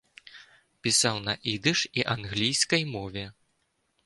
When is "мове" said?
2.97-3.25